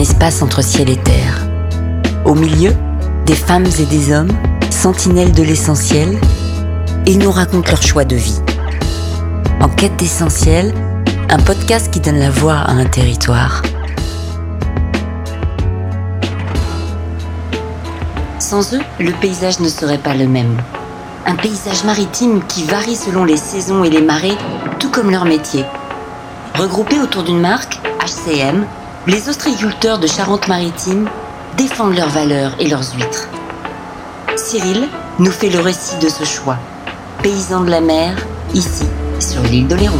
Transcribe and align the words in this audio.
espace 0.00 0.42
entre 0.42 0.62
ciel 0.62 0.90
et 0.90 0.96
terre. 0.96 1.46
Au 2.24 2.34
milieu, 2.34 2.72
des 3.26 3.34
femmes 3.34 3.66
et 3.78 3.84
des 3.84 4.12
hommes, 4.12 4.32
sentinelles 4.70 5.32
de 5.32 5.42
l'essentiel, 5.42 6.18
ils 7.06 7.18
nous 7.18 7.30
racontent 7.30 7.70
leur 7.70 7.82
choix 7.82 8.04
de 8.04 8.16
vie. 8.16 8.40
En 9.60 9.68
quête 9.68 9.96
d'essentiel, 9.96 10.74
un 11.28 11.38
podcast 11.38 11.92
qui 11.92 12.00
donne 12.00 12.18
la 12.18 12.30
voix 12.30 12.56
à 12.56 12.72
un 12.72 12.86
territoire. 12.86 13.62
Sans 18.38 18.74
eux, 18.74 18.80
le 18.98 19.12
paysage 19.12 19.60
ne 19.60 19.68
serait 19.68 19.98
pas 19.98 20.14
le 20.14 20.26
même. 20.26 20.56
Un 21.26 21.36
paysage 21.36 21.84
maritime 21.84 22.42
qui 22.48 22.64
varie 22.64 22.96
selon 22.96 23.24
les 23.24 23.36
saisons 23.36 23.84
et 23.84 23.90
les 23.90 24.02
marées, 24.02 24.38
tout 24.78 24.90
comme 24.90 25.10
leur 25.10 25.24
métier. 25.24 25.64
Regroupés 26.58 27.00
autour 27.00 27.22
d'une 27.22 27.40
marque, 27.40 27.78
HCM, 28.04 28.64
les 29.10 29.28
ostréiculteurs 29.28 29.98
de 29.98 30.06
Charente-Maritime 30.06 31.10
défendent 31.56 31.96
leurs 31.96 32.10
valeurs 32.10 32.54
et 32.60 32.68
leurs 32.68 32.94
huîtres. 32.94 33.28
Cyril 34.36 34.88
nous 35.18 35.32
fait 35.32 35.50
le 35.50 35.58
récit 35.58 35.98
de 35.98 36.08
ce 36.08 36.22
choix. 36.22 36.56
Paysan 37.20 37.64
de 37.64 37.70
la 37.70 37.80
mer, 37.80 38.16
ici, 38.54 38.86
sur 39.18 39.42
l'île 39.42 39.66
d'Oléron. 39.66 39.98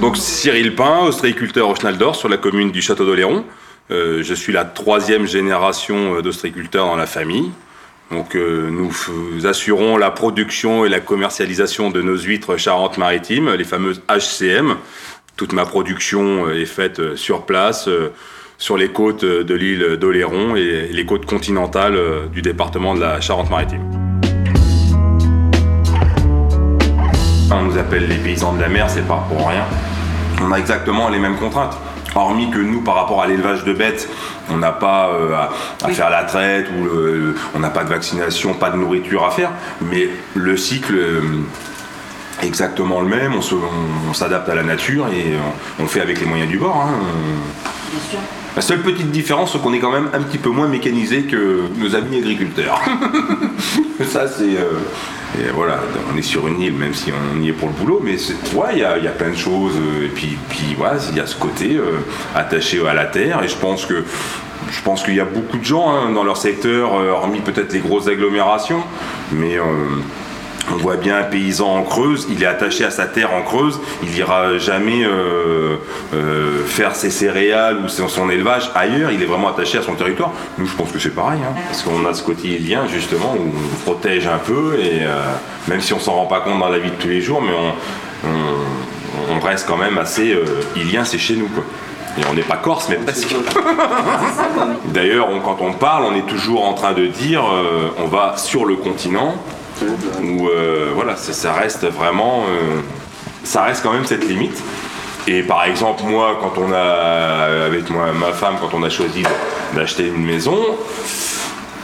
Donc 0.00 0.16
Cyril 0.16 0.74
Pain, 0.74 1.00
ostréiculteur 1.00 1.68
au 1.68 1.74
Schnaldor 1.74 2.16
sur 2.16 2.30
la 2.30 2.38
commune 2.38 2.70
du 2.70 2.80
Château 2.80 3.04
d'Oléron. 3.04 3.44
Euh, 3.90 4.22
je 4.22 4.32
suis 4.32 4.54
la 4.54 4.64
troisième 4.64 5.26
génération 5.26 6.14
euh, 6.14 6.22
d'ostréiculteurs 6.22 6.86
dans 6.86 6.96
la 6.96 7.06
famille. 7.06 7.50
Donc 8.10 8.36
euh, 8.36 8.70
nous 8.70 9.46
assurons 9.46 9.98
la 9.98 10.10
production 10.10 10.86
et 10.86 10.88
la 10.88 11.00
commercialisation 11.00 11.90
de 11.90 12.00
nos 12.00 12.16
huîtres 12.16 12.56
Charente-Maritime, 12.56 13.52
les 13.52 13.64
fameuses 13.64 14.00
HCM. 14.08 14.76
Toute 15.36 15.52
ma 15.52 15.64
production 15.64 16.50
est 16.50 16.66
faite 16.66 17.16
sur 17.16 17.46
place, 17.46 17.88
sur 18.58 18.76
les 18.76 18.88
côtes 18.88 19.24
de 19.24 19.54
l'île 19.54 19.96
d'Oléron 19.96 20.56
et 20.56 20.88
les 20.92 21.06
côtes 21.06 21.26
continentales 21.26 21.98
du 22.32 22.42
département 22.42 22.94
de 22.94 23.00
la 23.00 23.20
Charente-Maritime. 23.20 24.02
On 27.54 27.62
nous 27.64 27.76
appelle 27.76 28.08
les 28.08 28.16
paysans 28.16 28.54
de 28.54 28.60
la 28.60 28.68
mer, 28.68 28.88
c'est 28.88 29.06
pas 29.06 29.26
pour 29.28 29.48
rien. 29.48 29.64
On 30.42 30.50
a 30.52 30.58
exactement 30.58 31.08
les 31.08 31.18
mêmes 31.18 31.36
contraintes. 31.36 31.76
Hormis 32.14 32.50
que 32.50 32.58
nous, 32.58 32.82
par 32.82 32.94
rapport 32.94 33.22
à 33.22 33.26
l'élevage 33.26 33.64
de 33.64 33.72
bêtes, 33.72 34.08
on 34.50 34.56
n'a 34.56 34.72
pas 34.72 35.10
euh, 35.10 35.34
à, 35.82 35.88
faire 35.88 36.10
la 36.10 36.24
traite, 36.24 36.66
ou 36.68 36.88
on 37.54 37.58
n'a 37.58 37.70
pas 37.70 37.84
de 37.84 37.88
vaccination, 37.88 38.54
pas 38.54 38.70
de 38.70 38.76
nourriture 38.76 39.24
à 39.24 39.30
faire, 39.30 39.50
mais 39.80 40.08
le 40.34 40.56
cycle 40.56 40.94
exactement 42.42 43.00
le 43.00 43.08
même, 43.08 43.32
on 43.34 44.14
s'adapte 44.14 44.48
à 44.48 44.54
la 44.54 44.62
nature 44.62 45.08
et 45.08 45.32
on, 45.78 45.86
fait 45.86 46.00
avec 46.00 46.20
les 46.20 46.26
moyens 46.26 46.50
du 46.50 46.58
bord. 46.58 46.86
Hein. 46.88 46.94
La 48.54 48.60
seule 48.60 48.82
petite 48.82 49.10
différence, 49.10 49.52
c'est 49.52 49.62
qu'on 49.62 49.72
est 49.72 49.78
quand 49.78 49.92
même 49.92 50.10
un 50.12 50.20
petit 50.20 50.36
peu 50.36 50.50
moins 50.50 50.68
mécanisé 50.68 51.22
que 51.22 51.62
nos 51.78 51.94
amis 51.94 52.18
agriculteurs. 52.18 52.82
Ça, 54.04 54.28
c'est. 54.28 54.56
Euh, 54.56 55.50
voilà, 55.54 55.78
on 56.12 56.18
est 56.18 56.22
sur 56.22 56.46
une 56.46 56.60
île, 56.60 56.74
même 56.74 56.92
si 56.92 57.10
on 57.12 57.40
y 57.40 57.48
est 57.48 57.52
pour 57.52 57.68
le 57.68 57.74
boulot, 57.74 58.02
mais 58.04 58.16
ouais, 58.54 58.72
il 58.74 58.78
y 58.80 58.84
a, 58.84 59.10
plein 59.10 59.30
de 59.30 59.36
choses. 59.36 59.76
Euh, 59.76 60.04
et 60.04 60.08
puis, 60.08 60.36
puis 60.50 60.74
voilà, 60.76 60.98
il 61.10 61.16
y 61.16 61.20
a 61.20 61.26
ce 61.26 61.36
côté 61.36 61.76
euh, 61.76 62.00
attaché 62.34 62.86
à 62.86 62.92
la 62.92 63.06
terre. 63.06 63.42
Et 63.42 63.48
je 63.48 63.56
pense 63.56 63.86
que 63.86 64.04
je 64.70 64.82
pense 64.82 65.02
qu'il 65.02 65.14
y 65.14 65.20
a 65.20 65.24
beaucoup 65.24 65.56
de 65.56 65.64
gens 65.64 65.90
hein, 65.90 66.12
dans 66.12 66.24
leur 66.24 66.36
secteur, 66.36 66.92
hormis 66.92 67.40
peut-être 67.40 67.72
les 67.72 67.80
grosses 67.80 68.08
agglomérations, 68.08 68.82
mais 69.32 69.58
on 70.70 70.76
voit 70.76 70.96
bien 70.96 71.18
un 71.18 71.22
paysan 71.24 71.76
en 71.76 71.82
Creuse, 71.82 72.26
il 72.30 72.42
est 72.42 72.46
attaché 72.46 72.84
à 72.84 72.90
sa 72.90 73.06
terre 73.06 73.32
en 73.34 73.42
Creuse, 73.42 73.80
il 74.02 74.16
ira 74.16 74.58
jamais 74.58 75.04
euh, 75.04 75.76
euh, 76.14 76.64
faire 76.66 76.94
ses 76.94 77.10
céréales 77.10 77.78
ou 77.84 77.88
son, 77.88 78.30
élevage 78.30 78.70
ailleurs, 78.74 79.10
il 79.10 79.22
est 79.22 79.26
vraiment 79.26 79.48
attaché 79.48 79.78
à 79.78 79.82
son 79.82 79.94
territoire. 79.94 80.32
Nous, 80.58 80.66
je 80.66 80.74
pense 80.74 80.92
que 80.92 80.98
c'est 80.98 81.14
pareil, 81.14 81.40
hein, 81.42 81.54
parce 81.66 81.82
qu'on 81.82 82.04
a 82.06 82.14
ce 82.14 82.22
quotidien 82.22 82.86
justement 82.86 83.34
où 83.34 83.52
on 83.52 83.76
protège 83.84 84.26
un 84.26 84.38
peu, 84.38 84.78
et 84.78 85.02
euh, 85.02 85.20
même 85.68 85.80
si 85.80 85.92
on 85.92 85.98
s'en 85.98 86.12
rend 86.12 86.26
pas 86.26 86.40
compte 86.40 86.58
dans 86.58 86.68
la 86.68 86.78
vie 86.78 86.90
de 86.90 86.96
tous 86.96 87.08
les 87.08 87.20
jours, 87.20 87.42
mais 87.42 87.52
on, 87.52 87.72
reste 89.42 89.66
quand 89.66 89.76
même 89.76 89.98
assez 89.98 90.38
ilien, 90.76 91.04
c'est 91.04 91.18
chez 91.18 91.34
nous. 91.34 91.48
Quoi. 91.48 91.64
Et 92.16 92.20
on 92.30 92.34
n'est 92.34 92.42
pas 92.42 92.58
corse, 92.58 92.88
mais 92.88 92.94
presque. 92.94 93.34
D'ailleurs, 94.84 95.28
quand 95.44 95.56
on 95.60 95.72
parle, 95.72 96.04
on 96.04 96.14
est 96.14 96.26
toujours 96.28 96.64
en 96.64 96.74
train 96.74 96.92
de 96.92 97.06
dire 97.06 97.42
on 97.98 98.06
va 98.06 98.34
sur 98.36 98.64
le 98.66 98.76
continent, 98.76 99.34
où 100.22 100.48
euh, 100.48 100.90
voilà, 100.94 101.16
ça, 101.16 101.52
reste 101.52 101.84
vraiment, 101.86 102.44
euh, 102.48 102.80
ça 103.44 103.62
reste 103.62 103.82
quand 103.82 103.92
même 103.92 104.06
cette 104.06 104.26
limite. 104.28 104.62
Et 105.26 105.42
par 105.42 105.64
exemple, 105.64 106.02
moi, 106.04 106.38
quand 106.40 106.60
on 106.60 106.72
a, 106.72 107.66
avec 107.66 107.88
moi, 107.90 108.06
ma 108.12 108.32
femme, 108.32 108.56
quand 108.60 108.76
on 108.76 108.82
a 108.82 108.90
choisi 108.90 109.22
d'acheter 109.74 110.08
une 110.08 110.24
maison, 110.24 110.58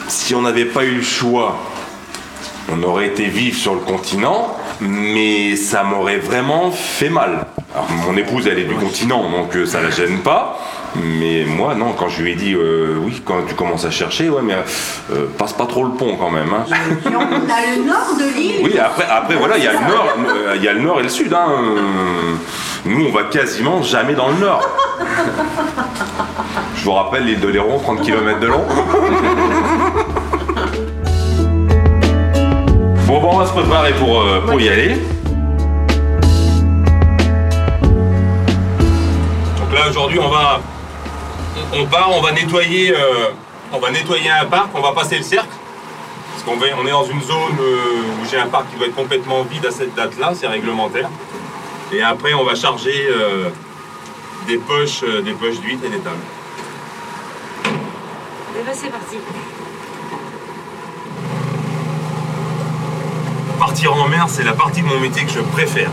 si 0.09 0.34
on 0.34 0.42
n'avait 0.42 0.64
pas 0.64 0.84
eu 0.84 0.97
le 0.97 1.03
choix, 1.03 1.56
on 2.70 2.82
aurait 2.82 3.06
été 3.06 3.26
vivre 3.26 3.56
sur 3.56 3.75
le 3.75 3.81
continent, 3.81 4.56
mais 4.80 5.56
ça 5.56 5.84
m'aurait 5.84 6.19
vraiment 6.19 6.70
fait 6.70 7.09
mal. 7.09 7.47
Alors, 7.75 7.88
mon 7.91 8.16
épouse, 8.16 8.47
elle 8.47 8.59
est 8.59 8.65
du 8.65 8.75
continent, 8.75 9.30
donc 9.30 9.56
euh, 9.56 9.66
ça 9.66 9.80
la 9.80 9.91
gêne 9.91 10.19
pas. 10.19 10.59
Mais 10.97 11.44
moi, 11.44 11.75
non, 11.75 11.93
quand 11.93 12.09
je 12.09 12.22
lui 12.22 12.32
ai 12.32 12.34
dit, 12.34 12.54
euh, 12.54 12.97
oui, 13.00 13.22
quand 13.25 13.43
tu 13.47 13.54
commences 13.54 13.84
à 13.84 13.91
chercher, 13.91 14.31
ouais, 14.31 14.43
mais 14.43 14.54
euh, 15.12 15.26
passe 15.38 15.53
pas 15.53 15.66
trop 15.66 15.84
le 15.84 15.91
pont 15.93 16.16
quand 16.16 16.31
même. 16.31 16.50
Hein. 16.53 16.65
on 17.06 17.10
a 17.10 17.76
le 17.76 17.84
nord 17.84 18.16
de 18.19 18.37
l'île. 18.37 18.60
Oui, 18.62 18.78
après, 18.78 19.04
après 19.09 19.37
voilà, 19.37 19.59
il 19.59 19.65
y 19.65 19.66
a 19.66 19.72
le 19.72 19.78
nord, 19.78 20.06
il 20.56 20.62
y 20.62 20.69
a 20.69 20.72
le 20.72 20.81
nord 20.81 21.00
et 21.00 21.03
le 21.03 21.09
sud. 21.09 21.32
Hein. 21.32 21.48
Nous, 22.84 23.06
on 23.06 23.12
va 23.12 23.25
quasiment 23.25 23.82
jamais 23.82 24.15
dans 24.15 24.28
le 24.28 24.37
nord. 24.38 24.62
Je 26.77 26.84
vous 26.84 26.93
rappelle 26.93 27.25
l'île 27.25 27.41
de 27.41 27.48
Léron, 27.48 27.78
30 27.78 28.03
km 28.03 28.41
de 28.41 28.47
long. 28.47 28.65
Bon, 33.06 33.21
bon, 33.22 33.31
on 33.32 33.38
va 33.38 33.47
se 33.47 33.53
préparer 33.53 33.93
pour, 33.94 34.22
pour 34.47 34.60
y 34.60 34.69
aller. 34.69 34.97
Donc 39.59 39.72
là, 39.72 39.88
aujourd'hui, 39.88 40.19
on 40.19 40.28
va 40.28 40.60
on 41.73 41.87
part, 41.87 42.11
on 42.12 42.21
va 42.21 42.33
nettoyer, 42.33 42.95
euh, 42.95 43.31
on 43.73 43.79
va 43.79 43.91
nettoyer 43.91 44.31
un 44.31 44.47
parc, 44.47 44.69
on 44.75 44.81
va 44.81 44.93
passer 44.93 45.19
le 45.19 45.23
cercle. 45.23 45.49
Parce 46.33 46.43
qu'on 46.45 46.62
on 46.62 46.87
est 46.87 46.91
dans 46.91 47.05
une 47.05 47.21
zone 47.21 47.59
euh, 47.61 48.23
où 48.23 48.29
j'ai 48.31 48.39
un 48.39 48.47
parc 48.47 48.71
qui 48.71 48.79
va 48.79 48.87
être 48.87 48.95
complètement 48.95 49.43
vide 49.43 49.67
à 49.67 49.71
cette 49.71 49.95
date-là, 49.95 50.33
c'est 50.34 50.47
réglementaire. 50.47 51.11
Et 51.93 52.03
après, 52.03 52.34
on 52.34 52.45
va 52.45 52.55
charger 52.55 53.09
euh, 53.11 53.49
des 54.47 54.59
poches, 54.59 55.03
des 55.03 55.33
poches 55.33 55.61
d'huîtres 55.61 55.84
et 55.84 55.91
des 55.91 55.99
tables. 55.99 56.17
Et 57.67 58.62
ben 58.65 58.73
c'est 58.73 58.91
parti. 58.91 59.17
Partir 63.59 63.95
en 63.95 64.09
mer, 64.09 64.27
c'est 64.28 64.45
la 64.45 64.53
partie 64.53 64.83
de 64.83 64.87
mon 64.87 65.01
métier 65.01 65.25
que 65.25 65.33
je 65.33 65.41
préfère. 65.41 65.91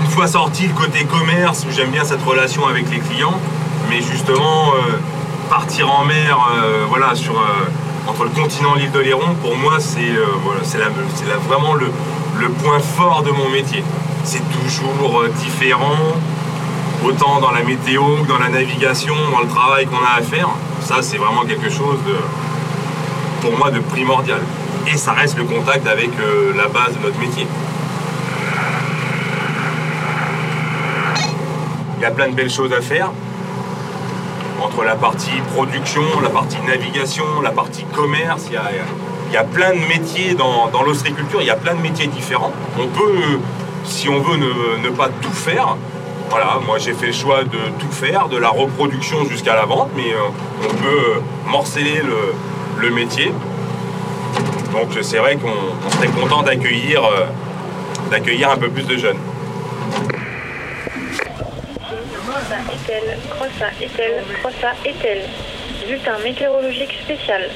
Une 0.00 0.10
fois 0.10 0.26
sorti 0.26 0.66
le 0.66 0.74
côté 0.74 1.04
commerce, 1.04 1.66
où 1.68 1.70
j'aime 1.70 1.90
bien 1.90 2.04
cette 2.04 2.22
relation 2.22 2.66
avec 2.66 2.90
les 2.90 2.98
clients, 2.98 3.38
mais 3.88 4.00
justement, 4.02 4.72
euh, 4.74 4.98
partir 5.48 5.90
en 5.90 6.04
mer, 6.04 6.38
euh, 6.52 6.84
voilà, 6.88 7.14
sur, 7.14 7.38
euh, 7.38 7.44
entre 8.08 8.24
le 8.24 8.30
continent 8.30 8.76
et 8.76 8.80
l'île 8.80 8.92
de 8.92 9.00
Léron, 9.00 9.34
pour 9.42 9.56
moi, 9.56 9.78
c'est 9.80 10.12
vraiment 11.48 11.74
le, 11.74 11.90
point 12.62 12.78
fort 12.78 13.22
de 13.22 13.30
mon 13.30 13.48
métier. 13.48 13.82
C'est 14.24 14.42
toujours 14.50 15.24
différent, 15.40 16.16
autant 17.04 17.40
dans 17.40 17.50
la 17.50 17.62
météo 17.62 18.02
que 18.22 18.28
dans 18.28 18.38
la 18.38 18.48
navigation, 18.48 19.14
dans 19.32 19.40
le 19.40 19.48
travail 19.48 19.86
qu'on 19.86 19.96
a 19.96 20.18
à 20.18 20.22
faire. 20.22 20.48
Ça, 20.80 20.96
c'est 21.02 21.18
vraiment 21.18 21.42
quelque 21.42 21.70
chose 21.70 21.98
pour 23.40 23.56
moi, 23.58 23.70
de 23.70 23.80
primordial. 23.80 24.40
Et 24.86 24.96
ça 24.96 25.12
reste 25.12 25.36
le 25.36 25.44
contact 25.44 25.86
avec 25.86 26.10
la 26.56 26.68
base 26.68 26.96
de 26.96 27.02
notre 27.02 27.18
métier. 27.18 27.46
Il 31.98 32.02
y 32.02 32.06
a 32.06 32.10
plein 32.10 32.28
de 32.28 32.34
belles 32.34 32.50
choses 32.50 32.72
à 32.72 32.80
faire 32.80 33.10
entre 34.62 34.84
la 34.84 34.96
partie 34.96 35.40
production, 35.54 36.02
la 36.22 36.30
partie 36.30 36.58
navigation, 36.66 37.24
la 37.42 37.50
partie 37.50 37.84
commerce. 37.84 38.46
Il 38.50 39.34
y 39.34 39.36
a, 39.36 39.44
plein 39.44 39.70
de 39.70 39.86
métiers 39.88 40.34
dans, 40.34 40.82
l'ostréiculture, 40.82 41.40
il 41.40 41.46
y 41.46 41.50
a 41.50 41.56
plein 41.56 41.74
de 41.74 41.80
métiers 41.80 42.06
différents. 42.06 42.52
On 42.78 42.86
peut, 42.86 43.38
si 43.84 44.08
on 44.08 44.20
veut, 44.20 44.36
ne, 44.36 44.88
pas 44.90 45.08
tout 45.20 45.32
faire. 45.32 45.76
Voilà, 46.30 46.58
moi 46.66 46.78
j'ai 46.78 46.92
fait 46.92 47.06
le 47.06 47.12
choix 47.12 47.44
de 47.44 47.58
tout 47.78 47.90
faire, 47.90 48.28
de 48.28 48.36
la 48.36 48.50
reproduction 48.50 49.24
jusqu'à 49.24 49.54
la 49.54 49.64
vente, 49.64 49.88
mais 49.96 50.12
euh, 50.12 50.28
on 50.62 50.74
peut 50.74 51.22
morceler 51.50 52.02
le, 52.80 52.90
métier. 52.90 53.32
Donc 54.72 54.88
c'est 55.00 55.18
vrai 55.18 55.36
qu'on 55.36 55.90
serait 55.90 56.08
content 56.08 56.42
euh, 56.42 57.26
d'accueillir 58.10 58.50
un 58.50 58.56
peu 58.56 58.68
plus 58.68 58.86
de 58.86 58.96
jeunes. 58.96 59.16
Etel, 62.38 63.18
Crossa, 63.30 63.66
Etel, 63.80 64.22
Crossa, 64.40 64.72
Etel. 64.84 65.22
Bulletin 65.84 66.18
météorologique 66.22 66.96
spécial. 67.02 67.50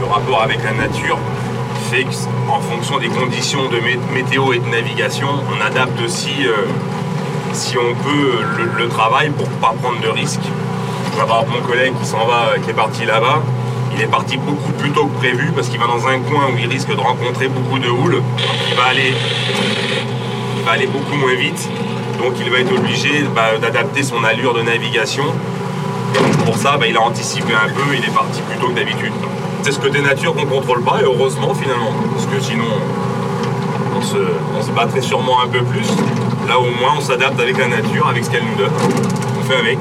Le 0.00 0.06
rapport 0.06 0.42
avec 0.42 0.58
la 0.64 0.72
nature 0.72 1.18
fait 1.88 2.04
qu'en 2.04 2.58
fonction 2.60 2.98
des 2.98 3.08
conditions 3.08 3.68
de 3.68 3.78
météo 4.12 4.52
et 4.52 4.58
de 4.58 4.66
navigation, 4.66 5.28
on 5.56 5.64
adapte 5.64 6.00
aussi 6.00 6.46
euh, 6.46 6.66
si 7.52 7.76
on 7.78 7.94
peut, 7.94 8.42
le, 8.76 8.88
travail 8.88 9.30
pour 9.30 9.48
pas 9.60 9.72
prendre 9.80 10.00
de 10.00 10.08
risques. 10.08 10.48
Je 11.16 11.24
vois 11.24 11.44
mon 11.48 11.64
collègue 11.64 11.92
qui 12.00 12.06
s'en 12.06 12.26
va, 12.26 12.58
qui 12.64 12.70
est 12.70 12.74
parti 12.74 13.04
là-bas. 13.04 13.40
Il 13.94 14.02
est 14.02 14.10
parti 14.10 14.36
beaucoup 14.36 14.72
plus 14.72 14.90
tôt 14.90 15.06
que 15.06 15.16
prévu 15.18 15.52
parce 15.54 15.68
qu'il 15.68 15.78
va 15.78 15.86
dans 15.86 16.08
un 16.08 16.18
coin 16.20 16.48
où 16.52 16.58
il 16.58 16.68
risque 16.68 16.90
de 16.90 17.00
rencontrer 17.00 17.46
beaucoup 17.46 17.78
de 17.78 17.88
houle. 17.88 18.20
Il 18.68 18.76
va 18.76 18.86
aller, 18.86 19.14
il 20.56 20.64
va 20.64 20.72
aller 20.72 20.88
beaucoup 20.88 21.14
moins 21.14 21.34
vite. 21.34 21.68
Donc 22.18 22.34
il 22.40 22.50
va 22.50 22.58
être 22.58 22.72
obligé 22.72 23.24
bah, 23.34 23.56
d'adapter 23.60 24.02
son 24.02 24.22
allure 24.24 24.54
de 24.54 24.62
navigation. 24.62 25.24
pour 26.44 26.56
ça, 26.56 26.76
bah, 26.76 26.86
il 26.88 26.96
a 26.96 27.00
anticipé 27.00 27.52
un 27.54 27.68
peu, 27.68 27.94
il 27.96 28.04
est 28.04 28.14
parti 28.14 28.40
plus 28.42 28.58
tôt 28.58 28.68
que 28.68 28.74
d'habitude. 28.74 29.12
C'est 29.62 29.72
ce 29.72 29.80
côté 29.80 30.00
nature 30.00 30.34
qu'on 30.34 30.46
contrôle 30.46 30.82
pas 30.82 31.00
et 31.00 31.04
heureusement 31.04 31.54
finalement. 31.54 31.92
Parce 32.14 32.26
que 32.26 32.40
sinon 32.40 32.66
on 33.96 34.02
se, 34.02 34.16
on 34.58 34.62
se 34.62 34.70
battrait 34.70 35.02
sûrement 35.02 35.42
un 35.42 35.48
peu 35.48 35.62
plus. 35.62 35.88
Là 36.48 36.58
au 36.58 36.70
moins 36.80 36.94
on 36.98 37.00
s'adapte 37.00 37.40
avec 37.40 37.58
la 37.58 37.68
nature, 37.68 38.08
avec 38.08 38.24
ce 38.24 38.30
qu'elle 38.30 38.44
nous 38.44 38.56
donne. 38.56 38.72
On 39.40 39.44
fait 39.44 39.56
avec 39.56 39.78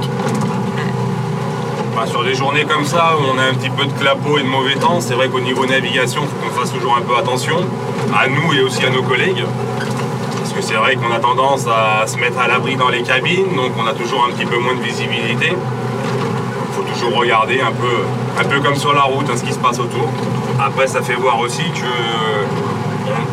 sur 2.05 2.23
des 2.23 2.35
journées 2.35 2.63
comme 2.63 2.85
ça 2.85 3.15
où 3.19 3.23
on 3.33 3.39
a 3.39 3.43
un 3.43 3.53
petit 3.53 3.69
peu 3.69 3.85
de 3.85 3.91
clapot 3.93 4.37
et 4.37 4.43
de 4.43 4.47
mauvais 4.47 4.75
temps, 4.75 5.01
c'est 5.01 5.15
vrai 5.15 5.29
qu'au 5.29 5.39
niveau 5.39 5.65
navigation, 5.65 6.21
il 6.23 6.27
faut 6.27 6.35
qu'on 6.35 6.61
fasse 6.61 6.71
toujours 6.71 6.95
un 6.95 7.01
peu 7.01 7.17
attention, 7.17 7.57
à 8.15 8.27
nous 8.27 8.53
et 8.53 8.61
aussi 8.61 8.85
à 8.85 8.89
nos 8.89 9.01
collègues. 9.01 9.43
C'est 10.67 10.73
vrai 10.73 10.97
qu'on 10.97 11.09
a 11.13 11.19
tendance 11.19 11.65
à 11.65 12.05
se 12.07 12.17
mettre 12.17 12.37
à 12.39 12.49
l'abri 12.49 12.75
dans 12.75 12.89
les 12.89 13.01
cabines, 13.01 13.55
donc 13.55 13.71
on 13.79 13.87
a 13.87 13.93
toujours 13.93 14.27
un 14.27 14.33
petit 14.33 14.45
peu 14.45 14.57
moins 14.57 14.75
de 14.75 14.81
visibilité. 14.81 15.53
Il 15.53 16.75
faut 16.75 16.83
toujours 16.83 17.17
regarder 17.17 17.61
un 17.61 17.71
peu, 17.71 18.03
un 18.37 18.43
peu 18.43 18.59
comme 18.59 18.75
sur 18.75 18.93
la 18.93 19.03
route 19.03 19.25
hein, 19.29 19.37
ce 19.37 19.45
qui 19.45 19.53
se 19.53 19.59
passe 19.59 19.79
autour. 19.79 20.09
Après, 20.59 20.85
ça 20.87 21.01
fait 21.01 21.13
voir 21.13 21.39
aussi 21.39 21.63
que 21.71 21.87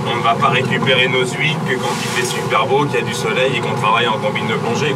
on, 0.06 0.16
ne 0.16 0.22
va 0.22 0.34
pas 0.34 0.50
récupérer 0.50 1.08
nos 1.08 1.24
huiles 1.24 1.58
que 1.68 1.74
quand 1.74 1.90
il 2.02 2.08
fait 2.22 2.24
super 2.24 2.66
beau, 2.66 2.84
qu'il 2.84 3.00
y 3.00 3.02
a 3.02 3.04
du 3.04 3.14
soleil 3.14 3.56
et 3.56 3.58
qu'on 3.58 3.74
travaille 3.80 4.06
en 4.06 4.18
combine 4.18 4.46
de 4.46 4.54
plongée. 4.54 4.94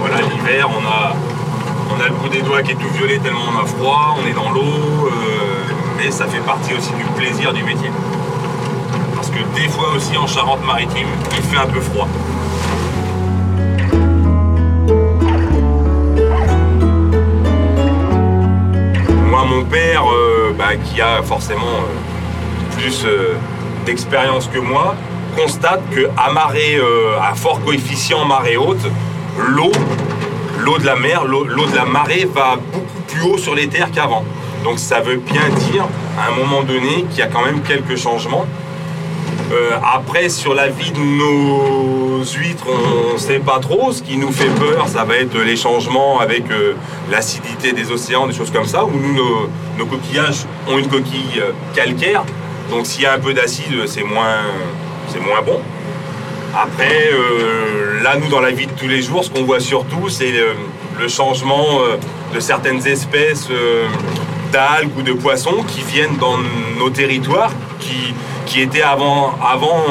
voilà, 0.00 0.16
l'hiver, 0.22 0.66
on 0.70 0.86
a, 0.86 1.12
on 1.94 2.00
a 2.00 2.08
le 2.08 2.14
bout 2.14 2.30
des 2.30 2.40
doigts 2.40 2.62
qui 2.62 2.72
est 2.72 2.76
tout 2.76 2.88
violet 2.94 3.18
tellement 3.18 3.44
on 3.54 3.62
a 3.62 3.66
froid, 3.66 4.16
on 4.18 4.26
est 4.26 4.32
dans 4.32 4.50
l'eau, 4.50 4.62
euh, 4.62 5.74
mais 5.98 6.10
ça 6.10 6.24
fait 6.24 6.40
partie 6.40 6.72
aussi 6.72 6.92
du 6.94 7.04
plaisir 7.14 7.52
du 7.52 7.62
métier. 7.64 7.90
Que 9.36 9.60
des 9.60 9.68
fois 9.68 9.88
aussi 9.94 10.16
en 10.16 10.26
Charente-Maritime, 10.26 11.08
il 11.32 11.42
fait 11.42 11.58
un 11.58 11.66
peu 11.66 11.80
froid. 11.80 12.08
Moi, 19.28 19.44
mon 19.44 19.64
père, 19.64 20.04
euh, 20.10 20.54
bah, 20.56 20.76
qui 20.82 21.02
a 21.02 21.22
forcément 21.22 21.60
euh, 21.60 22.78
plus 22.78 23.06
d'expérience 23.84 24.48
que 24.48 24.58
moi, 24.58 24.94
constate 25.36 25.82
qu'à 25.90 26.32
marée, 26.32 26.80
à 27.22 27.34
fort 27.34 27.60
coefficient 27.62 28.24
marée 28.24 28.56
haute, 28.56 28.86
l'eau 29.38 29.70
l'eau 30.60 30.78
de 30.78 30.86
la 30.86 30.96
mer, 30.96 31.24
l'eau 31.24 31.44
de 31.44 31.76
la 31.76 31.84
marée 31.84 32.26
va 32.32 32.56
beaucoup 32.56 33.00
plus 33.06 33.22
haut 33.22 33.38
sur 33.38 33.54
les 33.54 33.68
terres 33.68 33.90
qu'avant. 33.90 34.24
Donc 34.64 34.78
ça 34.78 35.00
veut 35.00 35.16
bien 35.16 35.48
dire 35.70 35.86
à 36.18 36.32
un 36.32 36.36
moment 36.36 36.62
donné 36.62 37.04
qu'il 37.10 37.18
y 37.18 37.22
a 37.22 37.26
quand 37.26 37.44
même 37.44 37.60
quelques 37.60 37.96
changements. 37.96 38.46
Euh, 39.52 39.78
après, 39.94 40.28
sur 40.28 40.54
la 40.54 40.68
vie 40.68 40.90
de 40.90 40.98
nos 40.98 42.24
huîtres, 42.24 42.66
on 42.68 43.12
ne 43.14 43.18
sait 43.18 43.38
pas 43.38 43.60
trop. 43.60 43.92
Ce 43.92 44.02
qui 44.02 44.16
nous 44.16 44.32
fait 44.32 44.50
peur, 44.58 44.88
ça 44.88 45.04
va 45.04 45.16
être 45.16 45.38
les 45.38 45.56
changements 45.56 46.18
avec 46.18 46.50
euh, 46.50 46.74
l'acidité 47.10 47.72
des 47.72 47.90
océans, 47.92 48.26
des 48.26 48.34
choses 48.34 48.50
comme 48.50 48.66
ça, 48.66 48.84
où 48.84 48.90
nous, 48.90 49.14
nos, 49.78 49.86
coquillages 49.86 50.46
ont 50.68 50.78
une 50.78 50.88
coquille 50.88 51.38
euh, 51.38 51.52
calcaire. 51.74 52.24
Donc 52.70 52.86
s'il 52.86 53.02
y 53.02 53.06
a 53.06 53.12
un 53.12 53.18
peu 53.20 53.34
d'acide, 53.34 53.86
c'est 53.86 54.02
moins, 54.02 54.38
moins 55.24 55.42
bon. 55.42 55.60
Après, 56.52 57.10
là, 58.02 58.16
nous, 58.16 58.28
dans 58.28 58.40
la 58.40 58.50
vie 58.50 58.66
de 58.66 58.72
tous 58.72 58.88
les 58.88 59.02
jours, 59.02 59.22
ce 59.22 59.30
qu'on 59.30 59.44
voit 59.44 59.60
surtout, 59.60 60.08
c'est 60.08 60.32
le, 60.98 61.08
changement 61.08 61.80
de 62.34 62.40
certaines 62.40 62.84
espèces 62.86 63.48
d'algues 64.50 64.96
ou 64.96 65.02
de 65.02 65.12
poissons 65.12 65.62
qui 65.68 65.82
viennent 65.82 66.16
dans 66.16 66.38
nos 66.78 66.88
territoires, 66.88 67.52
qui, 67.78 68.14
qui 68.46 68.60
étaient 68.60 68.82
avant, 68.82 69.34
avant 69.42 69.82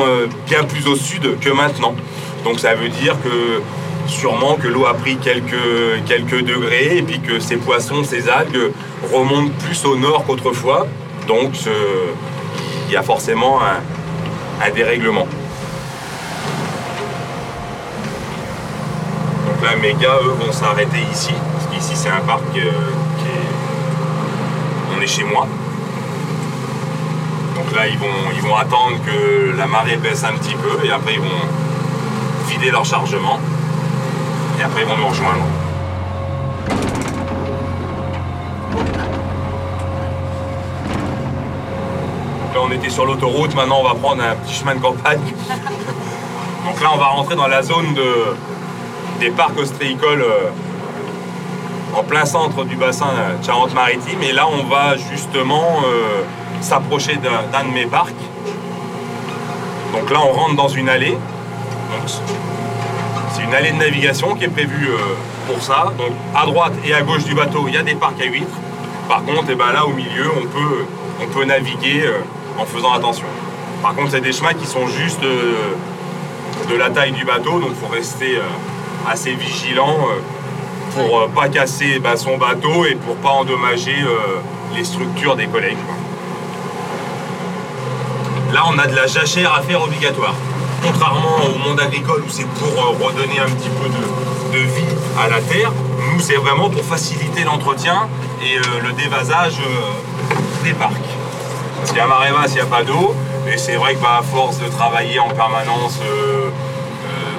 bien 0.47 0.63
plus 0.63 0.87
au 0.87 0.95
sud 0.95 1.39
que 1.39 1.49
maintenant. 1.49 1.93
Donc 2.43 2.59
ça 2.59 2.73
veut 2.73 2.89
dire 2.89 3.15
que 3.23 3.61
sûrement 4.07 4.55
que 4.55 4.67
l'eau 4.67 4.85
a 4.85 4.93
pris 4.93 5.17
quelques, 5.17 6.03
quelques 6.07 6.43
degrés 6.43 6.97
et 6.97 7.01
puis 7.01 7.19
que 7.19 7.39
ces 7.39 7.57
poissons, 7.57 8.03
ces 8.03 8.29
algues 8.29 8.71
remontent 9.11 9.53
plus 9.65 9.85
au 9.85 9.97
nord 9.97 10.25
qu'autrefois. 10.25 10.87
Donc 11.27 11.51
il 12.87 12.93
y 12.93 12.95
a 12.95 13.03
forcément 13.03 13.59
un 13.61 14.69
dérèglement. 14.71 15.27
mes 19.81 19.93
gars, 19.93 20.17
eux, 20.23 20.35
vont 20.39 20.51
s'arrêter 20.51 20.99
ici. 21.11 21.33
Parce 21.53 21.65
qu'ici, 21.73 21.95
c'est 21.95 22.09
un 22.09 22.21
parc 22.21 22.43
euh, 22.55 22.71
qui 23.19 23.25
est. 23.25 24.97
On 24.97 25.01
est 25.01 25.07
chez 25.07 25.23
moi. 25.23 25.47
Donc 27.65 27.75
là, 27.75 27.87
ils 27.87 27.97
vont, 27.97 28.05
ils 28.35 28.41
vont 28.41 28.55
attendre 28.55 28.97
que 29.03 29.57
la 29.57 29.65
marée 29.65 29.97
baisse 29.97 30.23
un 30.23 30.33
petit 30.33 30.53
peu 30.53 30.85
et 30.85 30.91
après, 30.91 31.13
ils 31.13 31.19
vont 31.19 31.25
vider 32.47 32.69
leur 32.69 32.85
chargement. 32.85 33.39
Et 34.59 34.63
après, 34.63 34.81
ils 34.81 34.87
vont 34.87 34.97
nous 34.97 35.07
rejoindre. 35.07 35.45
Là, 42.53 42.59
on 42.61 42.71
était 42.71 42.89
sur 42.89 43.05
l'autoroute, 43.07 43.55
maintenant, 43.55 43.79
on 43.79 43.87
va 43.87 43.95
prendre 43.95 44.21
un 44.23 44.35
petit 44.35 44.53
chemin 44.53 44.75
de 44.75 44.81
campagne. 44.81 45.19
Donc 46.67 46.81
là, 46.81 46.89
on 46.93 46.97
va 46.97 47.07
rentrer 47.07 47.35
dans 47.35 47.47
la 47.47 47.63
zone 47.63 47.95
de, 47.95 48.35
des 49.19 49.31
parcs 49.31 49.57
ostréicoles 49.57 50.21
euh, 50.21 50.49
en 51.97 52.03
plein 52.03 52.25
centre 52.25 52.63
du 52.63 52.75
bassin 52.75 53.09
Charente-Maritime. 53.43 54.21
Et 54.21 54.33
là, 54.33 54.45
on 54.47 54.65
va 54.65 54.97
justement 54.97 55.81
euh, 55.83 56.21
s'approcher 56.61 57.17
d'un 57.17 57.63
de 57.63 57.73
mes 57.73 57.85
parcs. 57.85 58.13
Donc 59.93 60.09
là, 60.09 60.19
on 60.23 60.33
rentre 60.33 60.55
dans 60.55 60.67
une 60.67 60.89
allée. 60.89 61.17
C'est 63.33 63.43
une 63.43 63.53
allée 63.53 63.71
de 63.71 63.77
navigation 63.77 64.35
qui 64.35 64.45
est 64.45 64.49
prévue 64.49 64.89
euh, 64.89 64.97
pour 65.47 65.61
ça. 65.61 65.93
Donc 65.97 66.11
à 66.35 66.45
droite 66.45 66.73
et 66.85 66.93
à 66.93 67.01
gauche 67.01 67.23
du 67.23 67.33
bateau, 67.33 67.65
il 67.67 67.73
y 67.73 67.77
a 67.77 67.83
des 67.83 67.95
parcs 67.95 68.21
à 68.21 68.25
huîtres. 68.25 68.57
Par 69.07 69.23
contre, 69.23 69.49
et 69.49 69.53
eh 69.53 69.55
ben 69.55 69.71
là 69.71 69.85
au 69.85 69.93
milieu, 69.93 70.29
on 70.35 70.45
peut, 70.47 70.85
on 71.21 71.27
peut 71.27 71.45
naviguer 71.45 72.09
en 72.57 72.65
faisant 72.65 72.91
attention. 72.93 73.27
Par 73.83 73.93
contre, 73.93 74.11
c'est 74.11 74.21
des 74.21 74.33
chemins 74.33 74.53
qui 74.53 74.65
sont 74.65 74.87
juste 74.87 75.21
de 75.21 76.75
la 76.75 76.89
taille 76.89 77.11
du 77.11 77.23
bateau, 77.23 77.59
donc 77.59 77.69
il 77.69 77.75
faut 77.75 77.93
rester 77.93 78.39
assez 79.07 79.33
vigilant 79.33 79.97
euh, 80.09 80.19
pour 80.95 81.19
euh, 81.19 81.27
pas 81.27 81.49
casser 81.49 81.99
bah, 81.99 82.17
son 82.17 82.37
bateau 82.37 82.85
et 82.85 82.95
pour 82.95 83.15
pas 83.17 83.29
endommager 83.29 83.95
euh, 84.01 84.39
les 84.75 84.83
structures 84.83 85.35
des 85.35 85.47
collègues. 85.47 85.77
Là, 88.55 88.63
on 88.73 88.79
a 88.79 88.87
de 88.87 88.95
la 88.95 89.05
jachère 89.05 89.53
à 89.53 89.61
faire 89.61 89.83
obligatoire. 89.83 90.33
Contrairement 90.81 91.35
au 91.43 91.57
monde 91.67 91.77
agricole 91.81 92.23
où 92.25 92.29
c'est 92.29 92.47
pour 92.47 92.69
redonner 93.05 93.37
un 93.37 93.49
petit 93.49 93.67
peu 93.67 93.89
de, 93.89 94.57
vie 94.57 94.95
à 95.19 95.27
la 95.27 95.41
terre, 95.41 95.73
nous, 96.13 96.21
c'est 96.21 96.37
vraiment 96.37 96.69
pour 96.69 96.85
faciliter 96.85 97.43
l'entretien 97.43 98.07
et 98.41 98.55
le 98.81 98.93
dévasage 98.93 99.57
des 100.63 100.71
parcs. 100.71 100.93
S'il 101.83 101.97
y 101.97 101.99
a 101.99 102.07
marée 102.07 102.31
basse, 102.31 102.51
il 102.51 102.55
n'y 102.55 102.61
a 102.61 102.65
pas 102.65 102.83
d'eau. 102.83 103.13
Et 103.45 103.57
c'est 103.57 103.75
vrai 103.75 103.95
que 103.95 104.01
bah, 104.01 104.19
à 104.19 104.23
force 104.23 104.57
de 104.59 104.69
travailler 104.69 105.19
en 105.19 105.27
permanence 105.27 105.99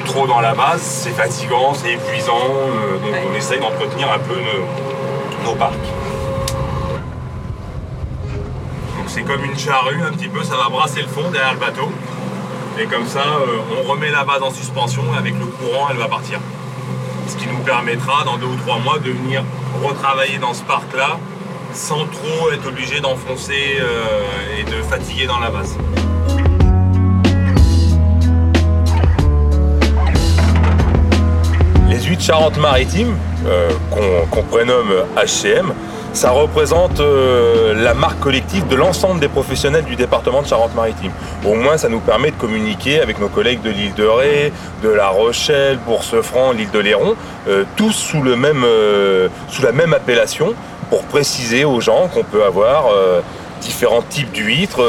trop 0.07 0.27
dans 0.27 0.41
la 0.41 0.55
base, 0.55 0.81
c'est 0.83 1.11
fatigant, 1.11 1.75
c'est 1.75 1.93
épuisant, 1.93 2.39
euh, 2.39 2.99
donc 2.99 3.15
on 3.31 3.35
essaye 3.35 3.59
d'entretenir 3.59 4.11
un 4.11 4.19
peu 4.19 4.37
nos, 5.45 5.55
parcs. 5.55 5.75
Donc 8.97 9.06
c'est 9.17 9.23
comme 9.23 9.43
une 9.47 9.59
charrue 9.59 10.03
un 10.03 10.13
petit 10.13 10.29
peu, 10.29 10.45
ça 10.45 10.57
va 10.57 10.69
brasser 10.69 11.01
le 11.01 11.09
fond 11.09 11.31
derrière 11.31 11.55
le 11.55 11.59
bateau. 11.59 11.91
Et 12.79 12.85
comme 12.85 13.07
ça, 13.07 13.21
euh, 13.21 13.61
on 13.79 13.91
remet 13.91 14.11
la 14.11 14.25
base 14.25 14.43
en 14.43 14.51
suspension 14.51 15.03
et 15.15 15.17
avec 15.17 15.33
le 15.39 15.47
courant, 15.47 15.89
elle 15.91 15.97
va 15.97 16.07
partir. 16.07 16.39
Ce 17.27 17.35
qui 17.37 17.47
nous 17.47 17.61
permettra 17.61 18.25
dans 18.25 18.37
deux 18.37 18.45
ou 18.45 18.57
trois 18.57 18.79
mois 18.79 18.99
de 18.99 19.11
venir 19.11 19.43
retravailler 19.83 20.37
dans 20.37 20.53
ce 20.53 20.63
parc-là 20.65 21.19
sans 21.73 22.05
trop 22.05 22.51
être 22.53 22.69
obligé 22.69 23.01
d'enfoncer 23.01 23.79
euh, 23.81 24.59
et 24.59 24.65
de 24.65 24.83
fatiguer 24.83 25.25
dans 25.25 25.39
la 25.39 25.49
base. 25.49 25.79
De 31.97 32.21
Charente-Maritime, 32.21 33.17
euh, 33.47 33.71
qu'on 34.31 34.43
prénomme 34.43 34.93
HCM, 35.17 35.73
ça 36.13 36.31
représente 36.31 37.01
euh, 37.01 37.75
la 37.75 37.95
marque 37.95 38.21
collective 38.21 38.67
de 38.69 38.77
l'ensemble 38.77 39.19
des 39.19 39.29
professionnels 39.29 39.85
du 39.85 39.97
département 39.97 40.43
de 40.43 40.47
Charente-Maritime. 40.47 41.11
Au 41.47 41.55
moins, 41.55 41.79
ça 41.79 41.89
nous 41.89 42.01
permet 42.01 42.31
de 42.31 42.37
communiquer 42.37 43.01
avec 43.01 43.19
nos 43.19 43.29
collègues 43.29 43.63
de 43.63 43.71
l'île 43.71 43.95
de 43.95 44.05
Ré, 44.05 44.53
de 44.83 44.91
La 44.91 45.09
Rochelle, 45.09 45.79
Bourse-Franc, 45.87 46.53
l'île 46.53 46.71
de 46.71 46.79
Léron, 46.79 47.17
euh, 47.49 47.65
tous 47.77 48.15
même, 48.15 48.65
sous 49.49 49.63
la 49.63 49.73
même 49.73 49.95
appellation 49.95 50.55
pour 50.91 51.03
préciser 51.05 51.65
aux 51.65 51.81
gens 51.81 52.09
qu'on 52.09 52.25
peut 52.25 52.45
avoir 52.45 52.85
différents 53.61 54.03
types 54.03 54.33
d'huîtres 54.33 54.83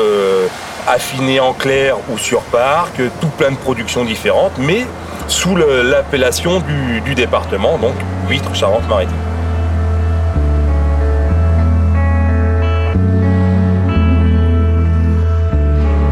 affinées 0.87 1.39
en 1.39 1.53
clair 1.53 1.97
ou 2.09 2.17
sur 2.17 2.41
parc, 2.43 3.01
tout 3.19 3.27
plein 3.27 3.51
de 3.51 3.57
productions 3.57 4.05
différentes, 4.05 4.57
mais 4.57 4.85
sous 5.27 5.55
l'appellation 5.55 6.61
du, 7.03 7.15
département, 7.15 7.77
donc 7.77 7.95
huîtres 8.29 8.55
Charente-Maritime. 8.55 9.13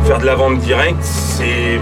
Faire 0.06 0.20
de 0.20 0.26
la 0.26 0.36
vente 0.36 0.60
directe, 0.60 1.02
c'est 1.04 1.80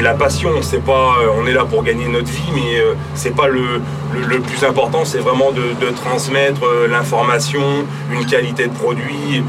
la 0.00 0.14
passion. 0.14 0.50
C'est 0.62 0.84
pas, 0.84 1.16
euh, 1.22 1.28
on 1.36 1.46
est 1.46 1.52
là 1.52 1.64
pour 1.64 1.82
gagner 1.82 2.08
notre 2.08 2.28
vie, 2.28 2.50
mais 2.54 2.78
euh, 2.78 2.94
c'est 3.14 3.34
pas 3.34 3.48
le, 3.48 3.80
plus 4.40 4.64
important. 4.64 5.04
C'est 5.04 5.18
vraiment 5.18 5.50
de, 5.52 5.74
de 5.84 5.90
transmettre 5.90 6.64
euh, 6.64 6.88
l'information, 6.88 7.62
une 8.12 8.24
qualité 8.26 8.66
de 8.66 8.72
produit, 8.72 9.42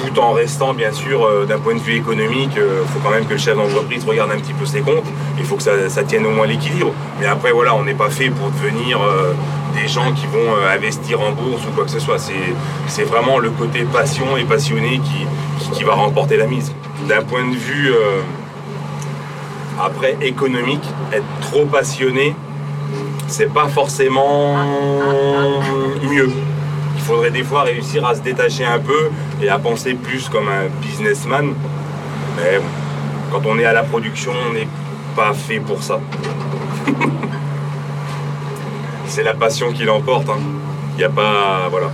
tout 0.00 0.18
en 0.20 0.32
restant 0.32 0.74
bien 0.74 0.92
sûr 0.92 1.24
euh, 1.24 1.44
d'un 1.44 1.58
point 1.58 1.74
de 1.74 1.80
vue 1.80 1.96
économique. 1.96 2.52
Il 2.56 2.88
faut 2.92 3.00
quand 3.02 3.10
même 3.10 3.26
que 3.26 3.32
le 3.32 3.38
chef 3.38 3.56
d'entreprise 3.56 4.04
regarde 4.04 4.30
un 4.30 4.38
petit 4.38 4.52
peu 4.52 4.66
ses 4.66 4.80
comptes. 4.80 5.04
Il 5.38 5.44
faut 5.44 5.56
que 5.56 5.62
ça, 5.62 5.88
ça 5.88 6.02
tienne 6.02 6.26
au 6.26 6.30
moins 6.30 6.46
l'équilibre. 6.46 6.92
Mais 7.20 7.26
après 7.26 7.52
voilà, 7.52 7.74
on 7.74 7.84
n'est 7.84 7.94
pas 7.94 8.10
fait 8.10 8.30
pour 8.30 8.50
devenir 8.50 9.00
euh, 9.02 9.32
des 9.74 9.88
gens 9.88 10.12
qui 10.12 10.26
vont 10.26 10.54
euh, 10.56 10.74
investir 10.74 11.20
en 11.20 11.32
bourse 11.32 11.62
ou 11.66 11.70
quoi 11.74 11.84
que 11.84 11.90
ce 11.90 12.00
soit. 12.00 12.18
C'est 12.86 13.04
vraiment 13.04 13.38
le 13.38 13.50
côté 13.50 13.84
passion 13.84 14.36
et 14.36 14.44
passionné 14.44 15.00
qui, 15.00 15.26
qui, 15.58 15.70
qui 15.70 15.84
va 15.84 15.94
remporter 15.94 16.36
la 16.36 16.46
mise. 16.46 16.72
D'un 17.08 17.22
point 17.22 17.44
de 17.48 17.54
vue 17.54 17.92
euh, 17.92 18.20
après 19.82 20.16
économique, 20.20 20.84
être 21.12 21.24
trop 21.40 21.64
passionné, 21.64 22.34
c'est 23.26 23.52
pas 23.52 23.68
forcément 23.68 24.56
mieux. 26.02 26.30
Faudrait 27.10 27.32
des 27.32 27.42
fois 27.42 27.62
réussir 27.62 28.06
à 28.06 28.14
se 28.14 28.20
détacher 28.20 28.64
un 28.64 28.78
peu 28.78 29.10
et 29.42 29.48
à 29.48 29.58
penser 29.58 29.94
plus 29.94 30.28
comme 30.28 30.46
un 30.48 30.68
businessman. 30.80 31.54
Mais 32.36 32.60
quand 33.32 33.44
on 33.46 33.58
est 33.58 33.64
à 33.64 33.72
la 33.72 33.82
production, 33.82 34.30
on 34.48 34.54
n'est 34.54 34.68
pas 35.16 35.32
fait 35.34 35.58
pour 35.58 35.82
ça. 35.82 35.98
c'est 39.06 39.24
la 39.24 39.34
passion 39.34 39.72
qui 39.72 39.82
l'emporte. 39.82 40.28
hein. 40.28 40.38
Il 40.94 40.98
n'y 40.98 41.04
a 41.04 41.08
pas. 41.10 41.66
Voilà. 41.68 41.90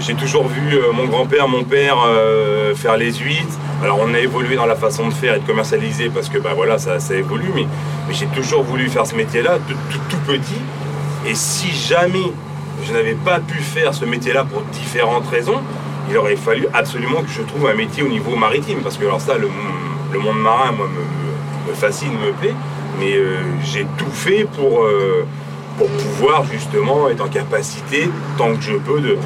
J'ai 0.00 0.14
toujours 0.14 0.48
vu 0.48 0.74
euh, 0.74 0.90
mon 0.92 1.06
grand-père, 1.06 1.46
mon 1.46 1.62
père 1.62 1.94
euh, 2.08 2.74
faire 2.74 2.96
les 2.96 3.12
huîtres. 3.12 3.58
Alors 3.80 4.00
on 4.02 4.12
a 4.12 4.18
évolué 4.18 4.56
dans 4.56 4.66
la 4.66 4.74
façon 4.74 5.06
de 5.06 5.12
faire 5.14 5.36
et 5.36 5.38
de 5.38 5.46
commercialiser 5.46 6.10
parce 6.12 6.28
que 6.28 6.38
bah 6.38 6.50
voilà 6.56 6.78
ça, 6.78 6.98
ça 6.98 7.14
évolue, 7.14 7.52
mais, 7.54 7.66
j'ai 8.10 8.26
toujours 8.26 8.64
voulu 8.64 8.88
faire 8.88 9.06
ce 9.06 9.14
métier-là 9.14 9.58
tout- 9.68 9.98
tout 10.08 10.16
petit. 10.26 10.60
Et 11.26 11.34
si 11.34 11.70
jamais 11.70 12.32
je 12.86 12.92
n'avais 12.92 13.14
pas 13.14 13.40
pu 13.40 13.58
faire 13.58 13.94
ce 13.94 14.04
métier-là 14.04 14.44
pour 14.44 14.62
différentes 14.72 15.28
raisons, 15.28 15.60
il 16.08 16.16
aurait 16.16 16.36
fallu 16.36 16.66
absolument 16.74 17.22
que 17.22 17.28
je 17.30 17.42
trouve 17.42 17.68
un 17.68 17.74
métier 17.74 18.02
au 18.02 18.08
niveau 18.08 18.34
maritime. 18.36 18.78
Parce 18.82 18.96
que 18.96 19.04
alors 19.04 19.20
ça, 19.20 19.36
le, 19.38 19.46
mon- 19.48 20.12
le 20.12 20.18
monde 20.18 20.38
marin, 20.40 20.72
moi, 20.72 20.86
me, 21.68 21.74
fascine, 21.74 22.12
me 22.12 22.32
plaît. 22.32 22.54
Mais 22.98 23.14
euh, 23.14 23.36
j'ai 23.62 23.86
tout 23.96 24.10
fait 24.12 24.44
pour, 24.56 24.82
euh, 24.82 25.24
pour 25.78 25.86
pouvoir 25.88 26.44
justement 26.44 27.08
être 27.08 27.22
en 27.24 27.28
capacité, 27.28 28.10
tant 28.36 28.54
que 28.54 28.62
je 28.62 28.74
peux, 28.74 29.00
de, 29.00 29.16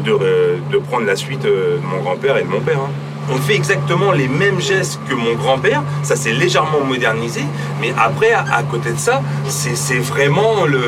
de, 0.00 0.10
euh, 0.12 0.56
prendre 0.90 1.06
la 1.06 1.16
suite 1.16 1.42
de 1.42 1.78
mon 1.82 2.02
grand-père 2.02 2.36
et 2.36 2.42
de 2.42 2.48
mon 2.48 2.60
père. 2.60 2.78
hein. 2.80 2.90
On 3.32 3.36
fait 3.38 3.54
exactement 3.54 4.12
les 4.12 4.28
mêmes 4.28 4.60
gestes 4.60 5.00
que 5.08 5.14
mon 5.14 5.34
grand-père, 5.34 5.82
ça 6.02 6.16
s'est 6.16 6.32
légèrement 6.32 6.84
modernisé, 6.86 7.42
mais 7.80 7.92
après, 7.98 8.32
à, 8.32 8.62
côté 8.70 8.92
de 8.92 8.98
ça, 8.98 9.22
c'est 9.48 9.98
vraiment 9.98 10.64
le, 10.66 10.78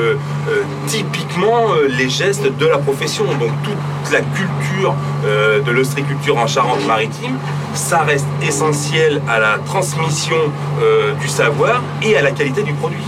euh, 0.49 0.63
typiquement 0.87 1.73
euh, 1.73 1.89
les 1.89 2.09
gestes 2.09 2.47
de 2.47 2.67
la 2.67 2.79
profession. 2.79 3.25
Donc 3.25 3.51
toute 3.63 4.13
la 4.13 4.21
culture 4.21 4.95
euh, 5.25 5.61
de 5.61 5.71
l'ostréiculture 5.71 6.37
en 6.37 6.47
Charente-Maritime, 6.47 7.37
ça 7.75 8.03
reste 8.03 8.27
essentiel 8.43 9.23
à 9.29 9.39
la 9.39 9.59
transmission 9.59 10.37
du 11.21 11.29
savoir 11.29 11.83
et 12.03 12.17
à 12.17 12.23
la 12.23 12.31
qualité 12.31 12.63
du 12.63 12.73
produit. 12.73 13.03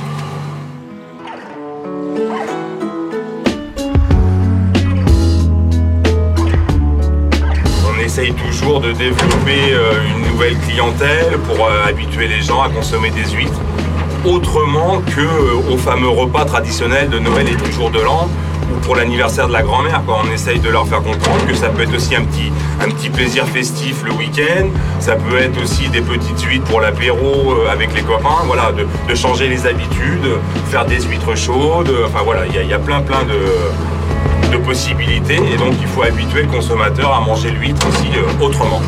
Toujours 8.27 8.81
de 8.81 8.91
développer 8.93 9.73
euh, 9.73 9.93
une 10.11 10.33
nouvelle 10.33 10.59
clientèle 10.59 11.39
pour 11.47 11.67
euh, 11.67 11.87
habituer 11.87 12.27
les 12.27 12.43
gens 12.43 12.61
à 12.61 12.69
consommer 12.69 13.11
des 13.11 13.25
huîtres 13.31 13.61
autrement 14.25 15.01
que 15.15 15.21
euh, 15.21 15.73
aux 15.73 15.77
fameux 15.77 16.09
repas 16.09 16.45
traditionnels 16.45 17.11
de 17.11 17.21
Noël 17.21 17.47
et 17.49 17.55
du 17.55 17.73
jour 17.73 17.91
de 17.91 18.01
l'an 18.01 18.29
ou 18.75 18.81
pour 18.81 18.97
l'anniversaire 18.97 19.47
de 19.47 19.53
la 19.53 19.63
grand-mère. 19.63 20.03
On 20.09 20.33
essaye 20.33 20.59
de 20.59 20.69
leur 20.69 20.89
faire 20.89 21.01
comprendre 21.03 21.47
que 21.47 21.55
ça 21.55 21.69
peut 21.69 21.83
être 21.83 21.95
aussi 21.95 22.17
un 22.17 22.25
petit, 22.25 23.09
plaisir 23.09 23.47
festif 23.47 24.03
le 24.05 24.13
week-end, 24.13 24.67
ça 24.99 25.15
peut 25.15 25.39
être 25.39 25.63
aussi 25.63 25.89
des 25.89 26.01
petites 26.01 26.43
huîtres 26.43 26.65
pour 26.65 26.81
l'apéro 26.81 27.55
avec 27.71 27.95
les 27.95 28.03
copains, 28.03 28.43
voilà, 28.47 28.73
de, 28.73 29.15
changer 29.15 29.49
les 29.49 29.67
habitudes, 29.67 30.27
faire 30.71 30.85
des 30.85 31.01
huîtres 31.01 31.37
chaudes, 31.37 31.93
enfin 32.05 32.21
voilà, 32.25 32.43
il 32.47 32.67
y, 32.67 32.69
y 32.69 32.75
a 32.75 32.79
plein 32.79 33.01
plein 33.01 33.23
de, 33.23 33.39
de 34.51 34.57
possibilités 34.59 35.37
et 35.37 35.57
donc 35.57 35.75
il 35.81 35.87
faut 35.87 36.03
habituer 36.03 36.43
le 36.43 36.49
consommateur 36.49 37.13
à 37.13 37.21
manger 37.21 37.51
l'huître 37.51 37.87
aussi 37.89 38.09
euh, 38.17 38.45
autrement. 38.45 38.81